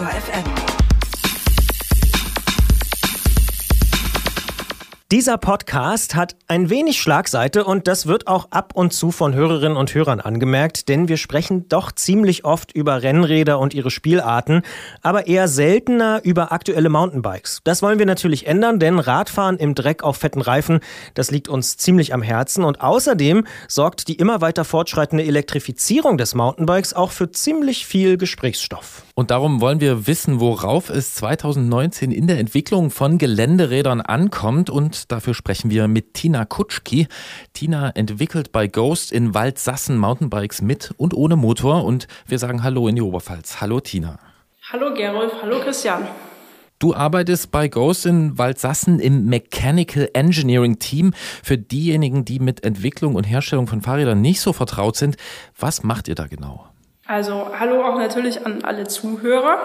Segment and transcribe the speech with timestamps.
[0.00, 0.44] Detektor FM.
[5.12, 9.76] Dieser Podcast hat ein wenig Schlagseite und das wird auch ab und zu von Hörerinnen
[9.76, 14.62] und Hörern angemerkt, denn wir sprechen doch ziemlich oft über Rennräder und ihre Spielarten,
[15.02, 17.60] aber eher seltener über aktuelle Mountainbikes.
[17.64, 20.78] Das wollen wir natürlich ändern, denn Radfahren im Dreck auf fetten Reifen,
[21.14, 26.34] das liegt uns ziemlich am Herzen und außerdem sorgt die immer weiter fortschreitende Elektrifizierung des
[26.36, 29.02] Mountainbikes auch für ziemlich viel Gesprächsstoff.
[29.20, 35.12] Und darum wollen wir wissen, worauf es 2019 in der Entwicklung von Geländerädern ankommt und
[35.12, 37.06] dafür sprechen wir mit Tina Kutschki.
[37.52, 42.88] Tina entwickelt bei Ghost in Waldsassen Mountainbikes mit und ohne Motor und wir sagen Hallo
[42.88, 43.60] in die Oberpfalz.
[43.60, 44.18] Hallo Tina.
[44.72, 46.08] Hallo Gerolf, hallo Christian.
[46.78, 51.12] Du arbeitest bei Ghost in Waldsassen im Mechanical Engineering Team.
[51.42, 55.18] Für diejenigen, die mit Entwicklung und Herstellung von Fahrrädern nicht so vertraut sind,
[55.58, 56.69] was macht ihr da genau?
[57.10, 59.58] Also hallo auch natürlich an alle Zuhörer.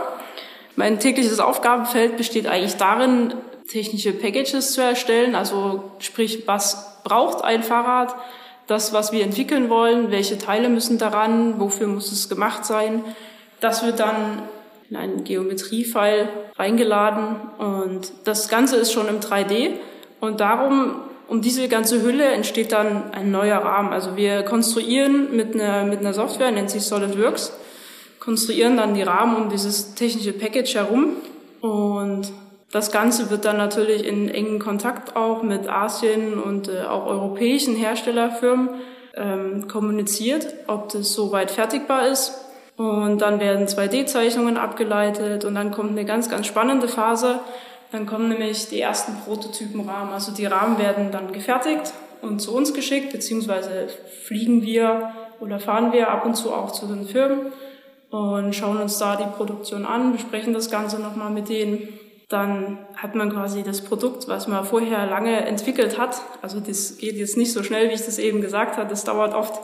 [0.76, 3.36] Mein tägliches Aufgabenfeld besteht eigentlich darin,
[3.70, 8.16] technische Packages zu erstellen, also sprich, was braucht ein Fahrrad,
[8.66, 13.04] das, was wir entwickeln wollen, welche Teile müssen daran, wofür muss es gemacht sein.
[13.60, 14.42] Das wird dann
[14.90, 17.36] in einen Geometriefile reingeladen.
[17.60, 19.74] Und das Ganze ist schon im 3D
[20.20, 20.96] und darum,
[21.28, 23.94] um diese ganze Hülle entsteht dann ein neuer Rahmen.
[23.94, 27.54] Also wir konstruieren mit einer, mit einer Software, nennt sich SolidWorks,
[28.20, 31.18] konstruieren dann die Rahmen um dieses technische Package herum
[31.62, 32.32] und
[32.72, 37.76] das Ganze wird dann natürlich in engen Kontakt auch mit Asien und äh, auch europäischen
[37.76, 38.70] Herstellerfirmen
[39.16, 42.34] ähm, kommuniziert, ob das soweit fertigbar ist.
[42.76, 47.40] Und dann werden 2D-Zeichnungen abgeleitet und dann kommt eine ganz, ganz spannende Phase.
[47.96, 50.14] Dann kommen nämlich die ersten Prototypenrahmen.
[50.14, 53.88] Also die Rahmen werden dann gefertigt und zu uns geschickt, beziehungsweise
[54.26, 57.54] fliegen wir oder fahren wir ab und zu auch zu den Firmen
[58.10, 61.88] und schauen uns da die Produktion an, besprechen das Ganze nochmal mit denen
[62.28, 66.22] dann hat man quasi das Produkt, was man vorher lange entwickelt hat.
[66.42, 68.90] Also das geht jetzt nicht so schnell, wie ich das eben gesagt habe.
[68.90, 69.62] Das dauert oft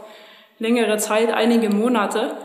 [0.59, 2.38] längere Zeit, einige Monate,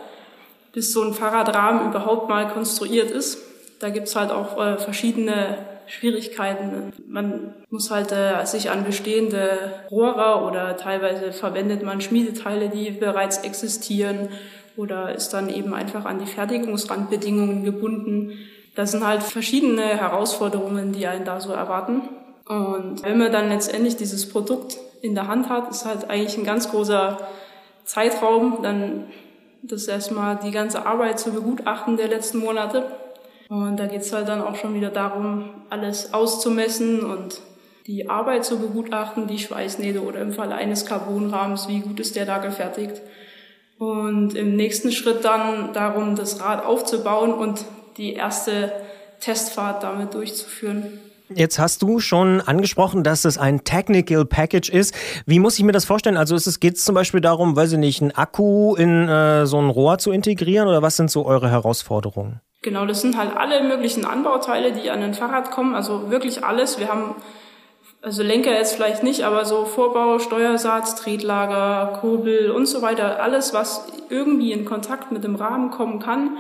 [0.73, 3.39] bis so ein Fahrradrahmen überhaupt mal konstruiert ist.
[3.79, 6.93] Da gibt's halt auch äh, verschiedene Schwierigkeiten.
[7.07, 13.39] Man muss halt äh, sich an bestehende Rohre oder teilweise verwendet man Schmiedeteile, die bereits
[13.39, 14.29] existieren
[14.77, 18.33] oder ist dann eben einfach an die Fertigungsrandbedingungen gebunden.
[18.75, 22.03] Das sind halt verschiedene Herausforderungen, die einen da so erwarten.
[22.47, 26.45] Und wenn man dann letztendlich dieses Produkt in der Hand hat, ist halt eigentlich ein
[26.45, 27.19] ganz großer
[27.85, 29.07] Zeitraum, dann
[29.63, 32.85] das erstmal die ganze Arbeit zu begutachten der letzten Monate.
[33.49, 37.41] Und da geht's halt dann auch schon wieder darum, alles auszumessen und
[37.87, 42.27] die Arbeit zu begutachten, die Schweißnähte oder im Fall eines Carbonrahmens, wie gut ist der
[42.27, 43.01] da gefertigt.
[43.79, 47.65] Und im nächsten Schritt dann darum, das Rad aufzubauen und
[47.97, 48.73] die erste
[49.21, 50.99] Testfahrt damit durchzuführen.
[51.35, 54.95] Jetzt hast du schon angesprochen, dass es ein Technical Package ist.
[55.27, 56.17] Wie muss ich mir das vorstellen?
[56.17, 59.69] Also geht es zum Beispiel darum, weiß ich nicht, einen Akku in äh, so ein
[59.69, 62.41] Rohr zu integrieren oder was sind so eure Herausforderungen?
[62.67, 65.77] Genau, das sind halt alle möglichen Anbauteile, die an ein Fahrrad kommen.
[65.77, 66.81] Also wirklich alles.
[66.81, 67.15] Wir haben
[68.03, 73.23] also Lenker jetzt vielleicht nicht, aber so Vorbau, Steuersatz, Tretlager, Kurbel und so weiter.
[73.23, 76.39] Alles, was irgendwie in Kontakt mit dem Rahmen kommen kann,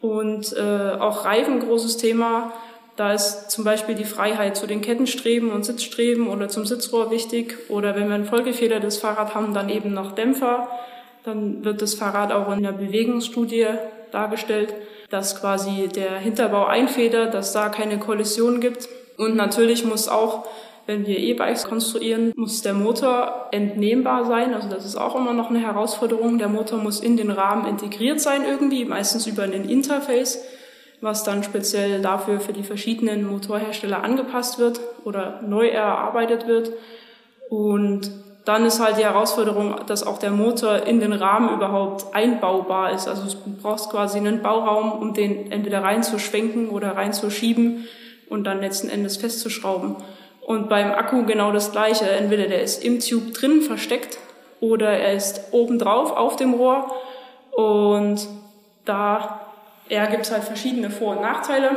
[0.00, 2.52] und äh, auch Reifen, großes Thema.
[2.94, 7.68] Da ist zum Beispiel die Freiheit zu den Kettenstreben und Sitzstreben oder zum Sitzrohr wichtig.
[7.68, 10.68] Oder wenn wir ein vollgefedertes Fahrrad haben, dann eben noch Dämpfer.
[11.24, 13.66] Dann wird das Fahrrad auch in der Bewegungsstudie
[14.12, 14.74] dargestellt,
[15.10, 18.88] dass quasi der Hinterbau einfedert, dass da keine Kollision gibt.
[19.16, 20.46] Und natürlich muss auch
[20.88, 24.54] wenn wir E-Bikes konstruieren, muss der Motor entnehmbar sein.
[24.54, 26.38] Also das ist auch immer noch eine Herausforderung.
[26.38, 30.42] Der Motor muss in den Rahmen integriert sein irgendwie, meistens über ein Interface,
[31.02, 36.72] was dann speziell dafür für die verschiedenen Motorhersteller angepasst wird oder neu erarbeitet wird.
[37.50, 38.10] Und
[38.48, 43.06] dann ist halt die Herausforderung, dass auch der Motor in den Rahmen überhaupt einbaubar ist.
[43.06, 47.86] Also du brauchst quasi einen Bauraum, um den entweder reinzuschwenken oder reinzuschieben
[48.30, 49.96] und dann letzten Endes festzuschrauben.
[50.40, 52.08] Und beim Akku genau das gleiche.
[52.08, 54.16] Entweder der ist im Tube drin versteckt
[54.60, 56.90] oder er ist oben drauf auf dem Rohr.
[57.50, 58.26] Und
[58.86, 59.40] da
[59.90, 61.72] ja, gibt es halt verschiedene Vor- und Nachteile.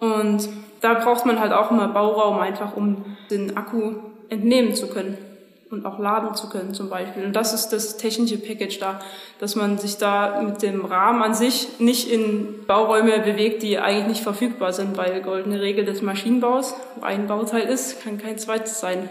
[0.00, 0.48] Und
[0.80, 3.92] da braucht man halt auch immer Bauraum einfach, um den Akku
[4.28, 5.27] entnehmen zu können
[5.70, 7.24] und auch laden zu können zum Beispiel.
[7.24, 9.00] Und das ist das technische Package da,
[9.38, 14.06] dass man sich da mit dem Rahmen an sich nicht in Bauräume bewegt, die eigentlich
[14.08, 18.80] nicht verfügbar sind, weil goldene Regel des Maschinenbaus, wo ein Bauteil ist, kann kein zweites
[18.80, 19.08] sein.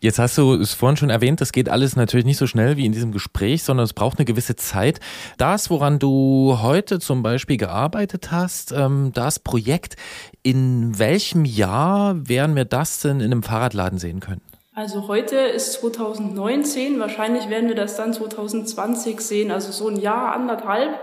[0.00, 2.84] Jetzt hast du es vorhin schon erwähnt, das geht alles natürlich nicht so schnell wie
[2.84, 5.00] in diesem Gespräch, sondern es braucht eine gewisse Zeit.
[5.38, 9.96] Das, woran du heute zum Beispiel gearbeitet hast, ähm, das Projekt,
[10.42, 14.42] in welchem Jahr werden wir das denn in einem Fahrradladen sehen können?
[14.76, 20.34] Also heute ist 2019, wahrscheinlich werden wir das dann 2020 sehen, also so ein Jahr,
[20.34, 21.00] anderthalb.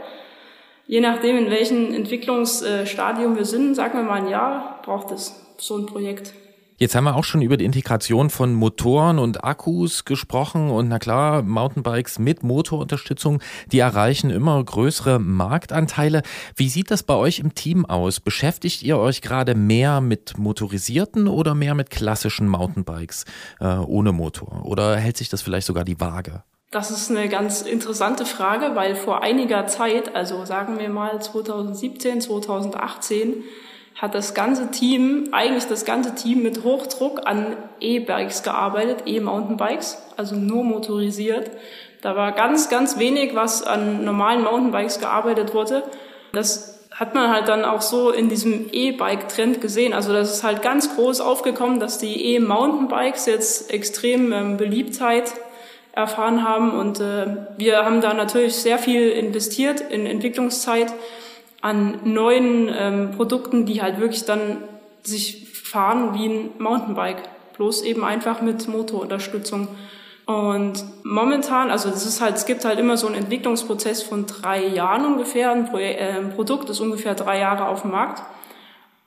[0.85, 5.75] Je nachdem, in welchem Entwicklungsstadium wir sind, sagen wir mal ein Jahr, braucht es so
[5.75, 6.35] ein Projekt.
[6.77, 10.97] Jetzt haben wir auch schon über die Integration von Motoren und Akkus gesprochen und na
[10.97, 13.41] klar, Mountainbikes mit Motorunterstützung,
[13.71, 16.23] die erreichen immer größere Marktanteile.
[16.55, 18.19] Wie sieht das bei euch im Team aus?
[18.19, 23.25] Beschäftigt ihr euch gerade mehr mit motorisierten oder mehr mit klassischen Mountainbikes
[23.59, 24.65] äh, ohne Motor?
[24.65, 26.43] Oder hält sich das vielleicht sogar die Waage?
[26.71, 32.19] Das ist eine ganz interessante Frage, weil vor einiger Zeit, also sagen wir mal 2017,
[32.19, 33.43] 2018,
[33.95, 40.35] hat das ganze Team, eigentlich das ganze Team mit Hochdruck an E-Bikes gearbeitet, E-Mountainbikes, also
[40.35, 41.51] nur motorisiert.
[42.01, 45.83] Da war ganz, ganz wenig, was an normalen Mountainbikes gearbeitet wurde.
[46.33, 49.93] Das hat man halt dann auch so in diesem E-Bike-Trend gesehen.
[49.93, 55.31] Also das ist halt ganz groß aufgekommen, dass die E-Mountainbikes jetzt extrem ähm, Beliebtheit
[55.93, 56.71] erfahren haben.
[56.71, 60.93] Und äh, wir haben da natürlich sehr viel investiert in Entwicklungszeit
[61.63, 64.57] an neuen ähm, Produkten, die halt wirklich dann
[65.01, 67.24] sich fahren wie ein Mountainbike,
[67.56, 69.69] bloß eben einfach mit Motorunterstützung.
[70.25, 74.68] Und momentan, also es ist halt, es gibt halt immer so einen Entwicklungsprozess von drei
[74.68, 75.51] Jahren ungefähr.
[75.51, 78.21] Ein, Pro äh, Produkt ist ungefähr drei Jahre auf dem Markt.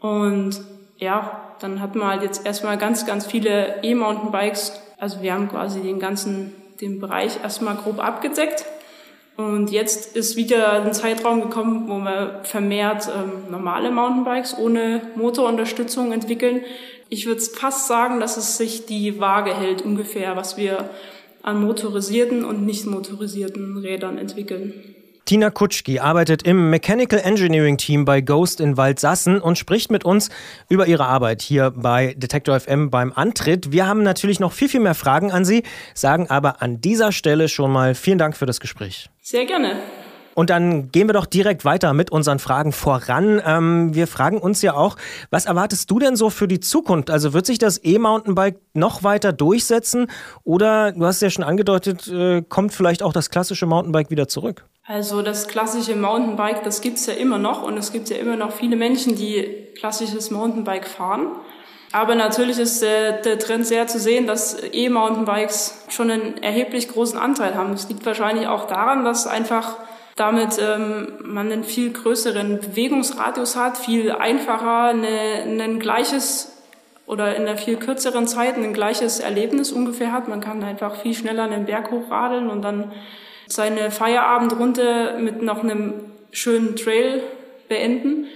[0.00, 0.58] Und
[0.97, 4.81] ja, dann hat man halt jetzt erstmal ganz, ganz viele E-Mountainbikes.
[4.99, 8.64] Also wir haben quasi den ganzen, den Bereich erstmal grob abgedeckt.
[9.36, 16.12] Und jetzt ist wieder ein Zeitraum gekommen, wo wir vermehrt ähm, normale Mountainbikes ohne Motorunterstützung
[16.12, 16.62] entwickeln.
[17.10, 20.88] Ich würde fast sagen, dass es sich die Waage hält ungefähr, was wir
[21.42, 24.96] an motorisierten und nicht motorisierten Rädern entwickeln.
[25.26, 30.30] Tina Kutschki arbeitet im Mechanical Engineering Team bei Ghost in Waldsassen und spricht mit uns
[30.68, 33.72] über ihre Arbeit hier bei Detektor FM beim Antritt.
[33.72, 37.48] Wir haben natürlich noch viel, viel mehr Fragen an Sie, sagen aber an dieser Stelle
[37.48, 39.10] schon mal vielen Dank für das Gespräch.
[39.28, 39.75] Sehr gerne.
[40.37, 43.43] Und dann gehen wir doch direkt weiter mit unseren Fragen voran.
[43.44, 44.94] Ähm, wir fragen uns ja auch,
[45.31, 47.11] was erwartest du denn so für die Zukunft?
[47.11, 50.06] Also wird sich das E-Mountainbike noch weiter durchsetzen?
[50.44, 54.64] Oder, du hast ja schon angedeutet, äh, kommt vielleicht auch das klassische Mountainbike wieder zurück?
[54.84, 58.52] Also das klassische Mountainbike, das gibt's ja immer noch und es gibt ja immer noch
[58.52, 61.32] viele Menschen, die klassisches Mountainbike fahren.
[61.92, 67.18] Aber natürlich ist der, der Trend sehr zu sehen, dass E-Mountainbikes schon einen erheblich großen
[67.18, 67.72] Anteil haben.
[67.72, 69.76] Das liegt wahrscheinlich auch daran, dass einfach
[70.16, 76.52] damit ähm, man einen viel größeren Bewegungsradius hat, viel einfacher eine, ein gleiches
[77.06, 80.26] oder in einer viel kürzeren Zeit ein gleiches Erlebnis ungefähr hat.
[80.26, 82.92] Man kann einfach viel schneller einen Berg hochradeln und dann
[83.46, 85.94] seine Feierabendrunde mit noch einem
[86.32, 87.22] schönen Trail
[87.68, 88.26] beenden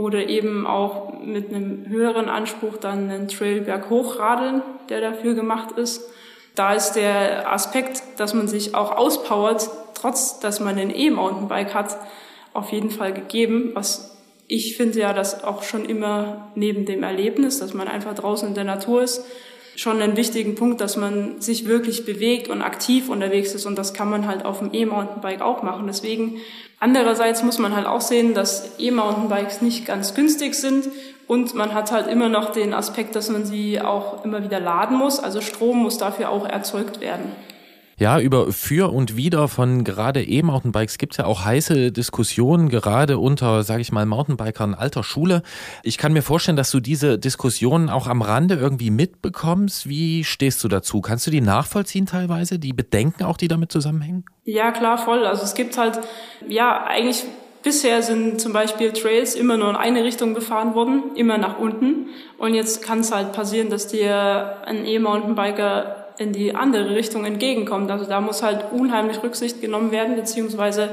[0.00, 5.72] oder eben auch mit einem höheren Anspruch dann einen Trail berghoch radeln, der dafür gemacht
[5.72, 6.10] ist.
[6.54, 11.96] Da ist der Aspekt, dass man sich auch auspowert, trotz dass man ein E-Mountainbike hat,
[12.52, 13.72] auf jeden Fall gegeben.
[13.74, 14.16] Was
[14.48, 18.54] ich finde ja, dass auch schon immer neben dem Erlebnis, dass man einfach draußen in
[18.54, 19.24] der Natur ist,
[19.76, 23.66] schon einen wichtigen Punkt, dass man sich wirklich bewegt und aktiv unterwegs ist.
[23.66, 25.86] Und das kann man halt auf dem E-Mountainbike auch machen.
[25.86, 26.38] Deswegen
[26.80, 30.88] andererseits muss man halt auch sehen, dass E-Mountainbikes nicht ganz günstig sind.
[31.28, 34.96] Und man hat halt immer noch den Aspekt, dass man sie auch immer wieder laden
[34.96, 35.18] muss.
[35.18, 37.32] Also Strom muss dafür auch erzeugt werden.
[37.98, 43.16] Ja, über Für und Wider von gerade E-Mountainbikes gibt es ja auch heiße Diskussionen, gerade
[43.16, 45.42] unter, sage ich mal, Mountainbikern alter Schule.
[45.82, 49.88] Ich kann mir vorstellen, dass du diese Diskussionen auch am Rande irgendwie mitbekommst.
[49.88, 51.00] Wie stehst du dazu?
[51.00, 54.26] Kannst du die nachvollziehen teilweise, die Bedenken auch, die damit zusammenhängen?
[54.44, 55.24] Ja, klar, voll.
[55.24, 55.98] Also es gibt halt,
[56.46, 57.24] ja, eigentlich
[57.62, 62.10] Bisher sind zum Beispiel Trails immer nur in eine Richtung befahren worden, immer nach unten.
[62.38, 67.90] Und jetzt kann es halt passieren, dass dir ein E-Mountainbiker in die andere Richtung entgegenkommt.
[67.90, 70.90] Also da muss halt unheimlich Rücksicht genommen werden, beziehungsweise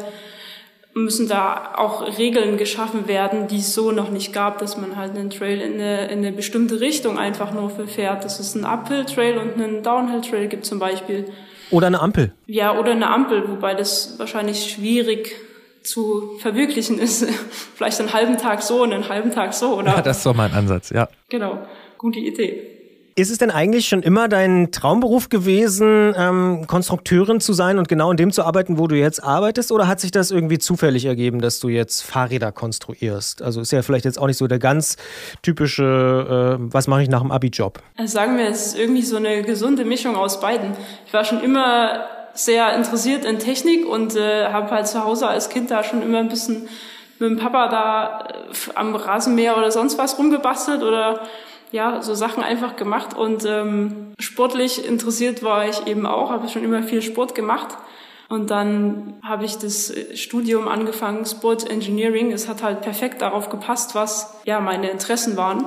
[0.94, 5.18] müssen da auch Regeln geschaffen werden, die es so noch nicht gab, dass man halt
[5.18, 8.24] einen Trail in eine, in eine bestimmte Richtung einfach nur verfährt.
[8.24, 11.26] Das ist ein Uphill-Trail und einen Downhill-Trail gibt zum Beispiel.
[11.72, 12.34] Oder eine Ampel.
[12.46, 15.36] Ja, oder eine Ampel, wobei das wahrscheinlich schwierig
[15.82, 17.26] zu verwirklichen ist.
[17.76, 19.96] Vielleicht einen halben Tag so und einen halben Tag so, oder?
[19.96, 21.10] Ja, das ist doch mein Ansatz, ja.
[21.30, 21.66] Genau,
[21.98, 22.83] gute Idee.
[23.16, 28.10] Ist es denn eigentlich schon immer dein Traumberuf gewesen, ähm, Konstrukteurin zu sein und genau
[28.10, 29.72] in dem zu arbeiten, wo du jetzt arbeitest?
[29.72, 33.44] Oder hat sich das irgendwie zufällig ergeben, dass du jetzt Fahrräder konstruierst?
[33.44, 34.98] Also ist ja vielleicht jetzt auch nicht so der ganz
[35.44, 37.84] typische, äh, was mache ich nach dem Abi-Job?
[37.98, 40.72] Also sagen wir, es ist irgendwie so eine gesunde Mischung aus beiden.
[41.06, 45.50] Ich war schon immer sehr interessiert in Technik und äh, habe halt zu Hause als
[45.50, 46.68] Kind da schon immer ein bisschen
[47.20, 51.22] mit dem Papa da äh, am Rasenmäher oder sonst was rumgebastelt oder
[51.74, 56.64] ja, so Sachen einfach gemacht und ähm, sportlich interessiert war ich eben auch, habe schon
[56.64, 57.76] immer viel Sport gemacht.
[58.30, 62.32] Und dann habe ich das Studium angefangen, Sport Engineering.
[62.32, 65.66] Es hat halt perfekt darauf gepasst, was ja meine Interessen waren.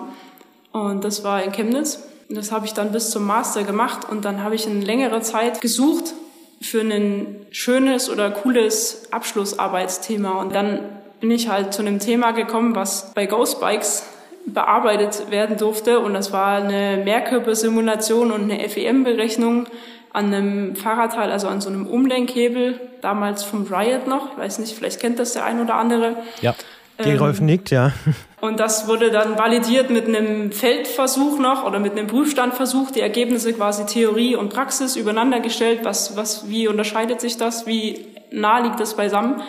[0.73, 2.05] Und das war in Chemnitz.
[2.29, 4.09] Und das habe ich dann bis zum Master gemacht.
[4.09, 6.15] Und dann habe ich eine längere Zeit gesucht
[6.61, 10.41] für ein schönes oder cooles Abschlussarbeitsthema.
[10.41, 10.81] Und dann
[11.21, 14.05] bin ich halt zu einem Thema gekommen, was bei Ghost Bikes
[14.47, 16.01] bearbeitet werden durfte.
[16.01, 19.67] Und das war eine Mehrkörpersimulation und eine FEM-Berechnung
[20.13, 24.33] an einem Fahrradteil, also an so einem Umlenkhebel, damals vom Riot noch.
[24.33, 26.17] Ich weiß nicht, vielleicht kennt das der ein oder andere.
[26.41, 26.55] Ja.
[26.99, 27.93] Gerolf ähm, nickt, ja.
[28.41, 33.53] Und das wurde dann validiert mit einem Feldversuch noch oder mit einem Prüfstandversuch, die Ergebnisse
[33.53, 35.81] quasi Theorie und Praxis übereinander gestellt.
[35.83, 37.67] Was, was, wie unterscheidet sich das?
[37.67, 39.43] Wie nah liegt das beisammen?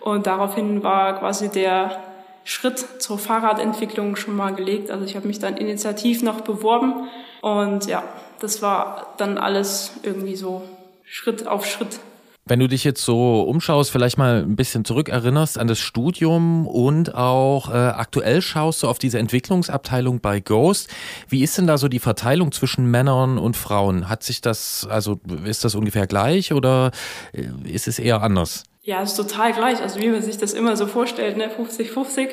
[0.00, 2.09] Und daraufhin war quasi der
[2.44, 4.90] Schritt zur Fahrradentwicklung schon mal gelegt.
[4.90, 7.08] Also ich habe mich dann initiativ noch beworben
[7.42, 8.02] und ja,
[8.40, 10.62] das war dann alles irgendwie so
[11.04, 12.00] Schritt auf Schritt.
[12.46, 17.14] Wenn du dich jetzt so umschaust, vielleicht mal ein bisschen zurückerinnerst an das Studium und
[17.14, 20.88] auch äh, aktuell schaust du auf diese Entwicklungsabteilung bei Ghost.
[21.28, 24.08] Wie ist denn da so die Verteilung zwischen Männern und Frauen?
[24.08, 26.90] Hat sich das, also ist das ungefähr gleich oder
[27.32, 28.64] äh, ist es eher anders?
[28.82, 29.80] Ja, ist total gleich.
[29.82, 32.28] Also wie man sich das immer so vorstellt, ne, 50-50.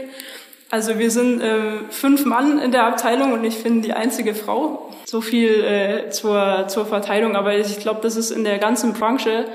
[0.69, 4.91] Also wir sind äh, fünf Mann in der Abteilung und ich bin die einzige Frau.
[5.05, 9.45] So viel äh, zur, zur Verteilung, aber ich glaube, das ist in der ganzen Branche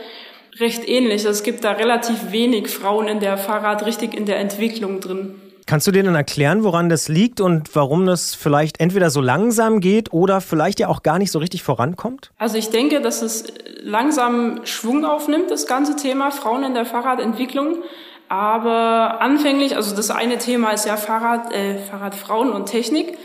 [0.59, 1.25] recht ähnlich.
[1.25, 5.41] Es gibt da relativ wenig Frauen in der Fahrrad richtig in der Entwicklung drin.
[5.67, 9.81] Kannst du dir dann erklären, woran das liegt und warum das vielleicht entweder so langsam
[9.81, 12.33] geht oder vielleicht ja auch gar nicht so richtig vorankommt?
[12.39, 13.45] Also ich denke, dass es
[13.81, 17.79] langsam Schwung aufnimmt, das ganze Thema Frauen in der Fahrradentwicklung.
[18.29, 23.19] Aber anfänglich, also das eine Thema ist ja Fahrrad, äh, Fahrradfrauen und Technik,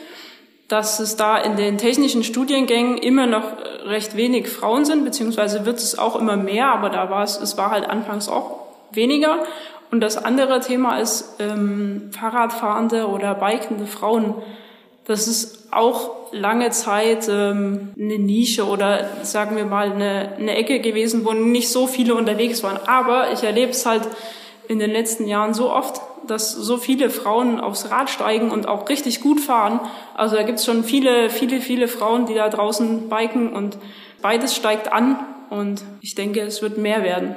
[0.67, 3.53] dass es da in den technischen Studiengängen immer noch
[3.85, 7.57] recht wenig Frauen sind, beziehungsweise wird es auch immer mehr, aber da war es, es
[7.57, 8.59] war halt anfangs auch
[8.91, 9.39] weniger.
[9.91, 14.35] Und das andere Thema ist ähm, Fahrradfahrende oder bikende Frauen.
[15.05, 20.81] Das ist auch lange Zeit ähm, eine Nische oder sagen wir mal eine, eine Ecke
[20.81, 22.79] gewesen, wo nicht so viele unterwegs waren.
[22.85, 24.03] Aber ich erlebe es halt
[24.67, 28.89] in den letzten Jahren so oft, dass so viele Frauen aufs Rad steigen und auch
[28.89, 29.79] richtig gut fahren.
[30.13, 33.77] Also da gibt's schon viele, viele, viele Frauen, die da draußen biken und
[34.21, 35.17] beides steigt an
[35.49, 37.35] und ich denke, es wird mehr werden.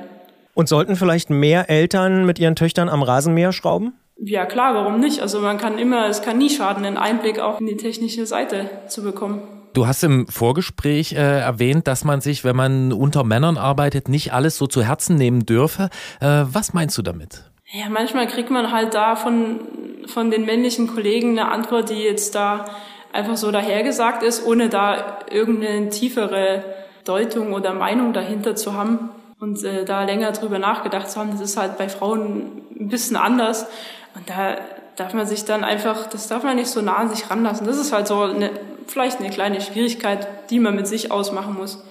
[0.54, 3.94] Und sollten vielleicht mehr Eltern mit ihren Töchtern am Rasenmäher schrauben?
[4.22, 5.20] Ja klar, warum nicht?
[5.20, 8.68] Also man kann immer, es kann nie schaden, einen Einblick auch in die technische Seite
[8.86, 9.42] zu bekommen.
[9.72, 14.32] Du hast im Vorgespräch äh, erwähnt, dass man sich, wenn man unter Männern arbeitet, nicht
[14.32, 15.90] alles so zu Herzen nehmen dürfe.
[16.20, 17.44] Äh, was meinst du damit?
[17.72, 19.60] Ja, manchmal kriegt man halt da von,
[20.06, 22.64] von den männlichen Kollegen eine Antwort, die jetzt da
[23.12, 26.64] einfach so dahergesagt ist, ohne da irgendeine tiefere
[27.04, 31.40] Deutung oder Meinung dahinter zu haben und äh, da länger drüber nachgedacht zu haben, das
[31.40, 33.66] ist halt bei Frauen ein bisschen anders.
[34.14, 34.58] Und da
[34.96, 37.66] darf man sich dann einfach, das darf man nicht so nah an sich ranlassen.
[37.66, 38.50] Das ist halt so eine,
[38.86, 41.82] vielleicht eine kleine Schwierigkeit, die man mit sich ausmachen muss.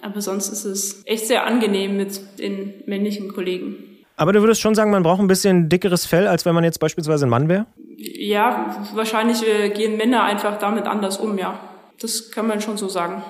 [0.00, 3.76] Aber sonst ist es echt sehr angenehm mit den männlichen Kollegen.
[4.16, 6.80] Aber du würdest schon sagen, man braucht ein bisschen dickeres Fell, als wenn man jetzt
[6.80, 7.66] beispielsweise ein Mann wäre?
[7.98, 11.58] Ja, wahrscheinlich äh, gehen Männer einfach damit anders um, ja.
[12.00, 13.22] Das kann man schon so sagen.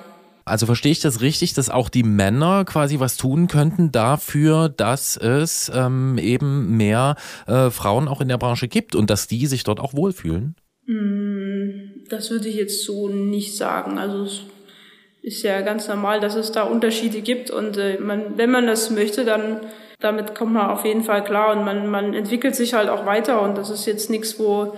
[0.48, 5.16] Also verstehe ich das richtig, dass auch die Männer quasi was tun könnten dafür, dass
[5.16, 7.16] es ähm, eben mehr
[7.48, 10.54] äh, Frauen auch in der Branche gibt und dass die sich dort auch wohlfühlen?
[10.86, 13.98] Mm, das würde ich jetzt so nicht sagen.
[13.98, 14.42] Also es
[15.22, 18.90] ist ja ganz normal, dass es da Unterschiede gibt und äh, man, wenn man das
[18.90, 19.62] möchte, dann
[19.98, 23.42] damit kommt man auf jeden Fall klar und man, man entwickelt sich halt auch weiter
[23.42, 24.76] und das ist jetzt nichts, wo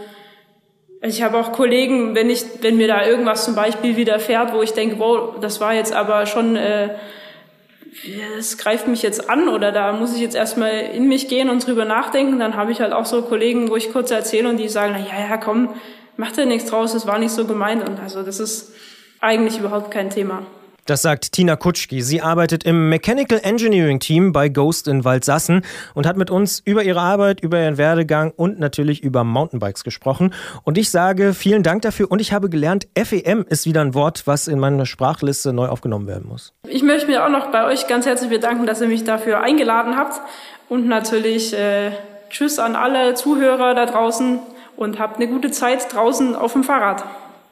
[1.01, 4.73] ich habe auch Kollegen, wenn ich, wenn mir da irgendwas zum Beispiel widerfährt, wo ich
[4.73, 6.91] denke, wow, das war jetzt aber schon, äh,
[8.37, 11.67] das greift mich jetzt an oder da muss ich jetzt erstmal in mich gehen und
[11.67, 14.69] drüber nachdenken, dann habe ich halt auch so Kollegen, wo ich kurz erzähle und die
[14.69, 15.75] sagen, na ja, ja, komm,
[16.17, 18.75] mach dir nichts draus, das war nicht so gemeint und also das ist
[19.21, 20.47] eigentlich überhaupt kein Thema.
[20.89, 22.01] Das sagt Tina Kutschki.
[22.01, 25.61] Sie arbeitet im Mechanical Engineering Team bei Ghost in Waldsassen
[25.93, 30.33] und hat mit uns über ihre Arbeit, über ihren Werdegang und natürlich über Mountainbikes gesprochen.
[30.65, 34.23] Und ich sage vielen Dank dafür und ich habe gelernt, FEM ist wieder ein Wort,
[34.25, 36.55] was in meine Sprachliste neu aufgenommen werden muss.
[36.67, 39.95] Ich möchte mich auch noch bei euch ganz herzlich bedanken, dass ihr mich dafür eingeladen
[39.95, 40.23] habt
[40.71, 41.91] und natürlich äh,
[42.31, 44.39] Tschüss an alle Zuhörer da draußen
[44.79, 47.05] und habt eine gute Zeit draußen auf dem Fahrrad.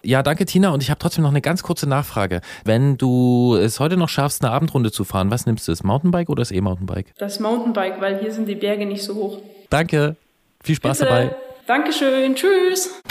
[0.06, 0.70] Ja, danke Tina.
[0.70, 2.40] Und ich habe trotzdem noch eine ganz kurze Nachfrage.
[2.64, 5.72] Wenn du es heute noch schaffst, eine Abendrunde zu fahren, was nimmst du?
[5.72, 7.12] Das Mountainbike oder das E-Mountainbike?
[7.18, 9.38] Das Mountainbike, weil hier sind die Berge nicht so hoch.
[9.68, 10.14] Danke.
[10.62, 11.10] Viel Spaß Bitte.
[11.10, 11.36] dabei.
[11.66, 12.36] Dankeschön.
[12.36, 13.02] Tschüss.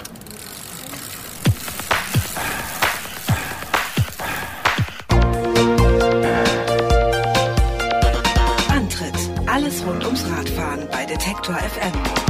[8.69, 9.13] Antritt.
[9.47, 12.24] Alles rund ums Radfahren bei Detektor FM.